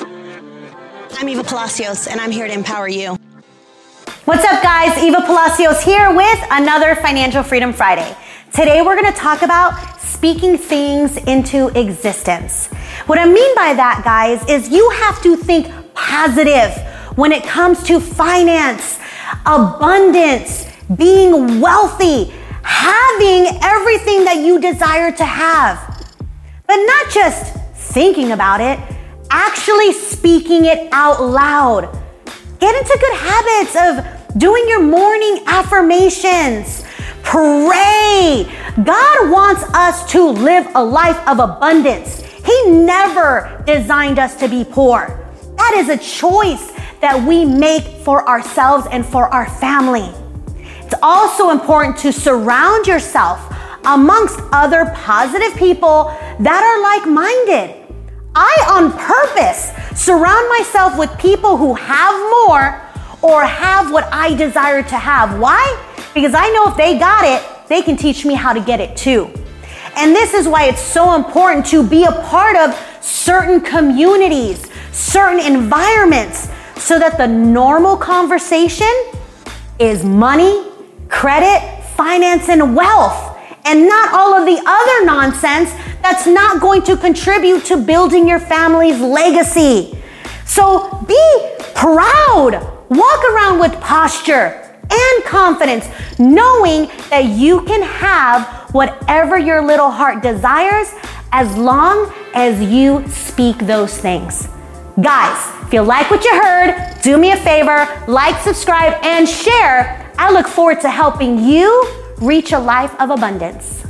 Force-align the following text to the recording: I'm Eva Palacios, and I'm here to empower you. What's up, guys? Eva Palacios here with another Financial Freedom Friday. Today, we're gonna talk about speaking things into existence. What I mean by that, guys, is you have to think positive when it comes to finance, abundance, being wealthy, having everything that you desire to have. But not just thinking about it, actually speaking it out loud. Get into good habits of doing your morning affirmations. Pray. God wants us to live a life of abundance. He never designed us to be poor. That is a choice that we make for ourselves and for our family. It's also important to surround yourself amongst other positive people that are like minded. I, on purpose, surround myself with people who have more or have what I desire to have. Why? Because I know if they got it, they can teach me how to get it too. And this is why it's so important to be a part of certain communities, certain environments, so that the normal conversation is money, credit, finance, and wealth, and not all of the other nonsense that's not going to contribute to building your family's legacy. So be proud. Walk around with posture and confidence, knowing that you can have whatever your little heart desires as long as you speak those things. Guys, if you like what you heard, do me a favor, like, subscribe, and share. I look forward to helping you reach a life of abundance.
I'm 0.00 1.28
Eva 1.28 1.44
Palacios, 1.44 2.06
and 2.06 2.20
I'm 2.20 2.30
here 2.30 2.46
to 2.46 2.52
empower 2.52 2.88
you. 2.88 3.16
What's 4.24 4.44
up, 4.44 4.62
guys? 4.62 4.98
Eva 5.02 5.20
Palacios 5.20 5.82
here 5.82 6.14
with 6.14 6.38
another 6.50 6.96
Financial 6.96 7.42
Freedom 7.42 7.72
Friday. 7.72 8.16
Today, 8.52 8.82
we're 8.82 8.96
gonna 8.96 9.12
talk 9.12 9.42
about 9.42 10.00
speaking 10.00 10.58
things 10.58 11.16
into 11.16 11.68
existence. 11.78 12.68
What 13.06 13.18
I 13.18 13.26
mean 13.26 13.54
by 13.54 13.74
that, 13.74 14.02
guys, 14.04 14.44
is 14.48 14.68
you 14.70 14.88
have 14.90 15.22
to 15.22 15.36
think 15.36 15.68
positive 15.94 16.74
when 17.16 17.30
it 17.30 17.44
comes 17.44 17.82
to 17.84 18.00
finance, 18.00 18.98
abundance, 19.46 20.66
being 20.96 21.60
wealthy, 21.60 22.32
having 22.62 23.58
everything 23.62 24.24
that 24.24 24.38
you 24.38 24.58
desire 24.60 25.12
to 25.12 25.24
have. 25.24 25.78
But 26.66 26.76
not 26.76 27.10
just 27.10 27.54
thinking 27.74 28.32
about 28.32 28.60
it, 28.60 28.78
actually 29.30 29.92
speaking 29.92 30.64
it 30.64 30.88
out 30.92 31.22
loud. 31.22 31.82
Get 32.60 32.74
into 32.74 32.98
good 33.00 33.16
habits 33.18 33.76
of 33.76 34.38
doing 34.38 34.68
your 34.68 34.82
morning 34.82 35.42
affirmations. 35.46 36.84
Pray. 37.22 38.46
God 38.82 39.30
wants 39.30 39.62
us 39.74 40.10
to 40.12 40.28
live 40.28 40.66
a 40.74 40.84
life 40.84 41.18
of 41.26 41.38
abundance. 41.38 42.22
He 42.44 42.70
never 42.70 43.62
designed 43.66 44.18
us 44.18 44.36
to 44.36 44.48
be 44.48 44.64
poor. 44.64 45.20
That 45.56 45.74
is 45.76 45.88
a 45.88 45.96
choice 45.96 46.72
that 47.00 47.22
we 47.26 47.44
make 47.44 47.84
for 48.04 48.26
ourselves 48.28 48.86
and 48.90 49.04
for 49.04 49.28
our 49.28 49.48
family. 49.58 50.10
It's 50.84 50.94
also 51.02 51.50
important 51.50 51.96
to 51.98 52.12
surround 52.12 52.86
yourself 52.86 53.40
amongst 53.84 54.38
other 54.52 54.86
positive 54.94 55.56
people 55.56 56.04
that 56.40 56.62
are 56.62 56.82
like 56.82 57.06
minded. 57.08 57.83
I, 58.34 58.66
on 58.68 58.92
purpose, 58.92 59.72
surround 60.00 60.48
myself 60.48 60.98
with 60.98 61.16
people 61.18 61.56
who 61.56 61.74
have 61.74 62.14
more 62.46 62.80
or 63.22 63.44
have 63.44 63.92
what 63.92 64.08
I 64.12 64.34
desire 64.34 64.82
to 64.82 64.96
have. 64.96 65.38
Why? 65.38 65.62
Because 66.14 66.34
I 66.34 66.48
know 66.50 66.68
if 66.68 66.76
they 66.76 66.98
got 66.98 67.24
it, 67.24 67.68
they 67.68 67.82
can 67.82 67.96
teach 67.96 68.24
me 68.24 68.34
how 68.34 68.52
to 68.52 68.60
get 68.60 68.80
it 68.80 68.96
too. 68.96 69.30
And 69.96 70.14
this 70.14 70.34
is 70.34 70.48
why 70.48 70.64
it's 70.64 70.82
so 70.82 71.14
important 71.14 71.64
to 71.66 71.86
be 71.86 72.04
a 72.04 72.12
part 72.12 72.56
of 72.56 72.74
certain 73.00 73.60
communities, 73.60 74.68
certain 74.92 75.40
environments, 75.40 76.48
so 76.76 76.98
that 76.98 77.16
the 77.16 77.26
normal 77.26 77.96
conversation 77.96 78.92
is 79.78 80.04
money, 80.04 80.66
credit, 81.08 81.84
finance, 81.96 82.48
and 82.48 82.74
wealth, 82.74 83.33
and 83.64 83.88
not 83.88 84.12
all 84.12 84.34
of 84.34 84.46
the 84.46 84.62
other 84.64 85.04
nonsense 85.06 85.72
that's 86.02 86.26
not 86.26 86.60
going 86.60 86.82
to 86.82 86.96
contribute 86.96 87.64
to 87.64 87.76
building 87.76 88.28
your 88.28 88.40
family's 88.40 89.00
legacy. 89.00 89.98
So 90.44 91.04
be 91.08 91.54
proud. 91.74 92.70
Walk 92.90 93.24
around 93.24 93.58
with 93.60 93.72
posture 93.80 94.60
and 94.90 95.24
confidence, 95.24 95.88
knowing 96.18 96.90
that 97.08 97.24
you 97.24 97.62
can 97.62 97.82
have 97.82 98.70
whatever 98.74 99.38
your 99.38 99.64
little 99.64 99.90
heart 99.90 100.22
desires 100.22 100.92
as 101.32 101.56
long 101.56 102.12
as 102.34 102.60
you 102.60 103.06
speak 103.08 103.58
those 103.58 103.96
things. 103.96 104.48
Guys, 105.00 105.66
if 105.66 105.72
you 105.72 105.80
like 105.80 106.10
what 106.10 106.22
you 106.22 106.40
heard, 106.40 107.00
do 107.02 107.16
me 107.16 107.32
a 107.32 107.36
favor, 107.36 107.88
like, 108.06 108.40
subscribe, 108.42 108.92
and 109.02 109.28
share. 109.28 110.12
I 110.18 110.30
look 110.32 110.46
forward 110.46 110.80
to 110.82 110.90
helping 110.90 111.40
you 111.40 112.03
reach 112.24 112.52
a 112.52 112.58
life 112.58 112.98
of 113.00 113.10
abundance. 113.10 113.83